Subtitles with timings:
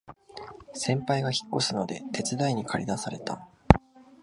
[0.73, 3.47] 先輩が引っ越すので手伝いにかり出された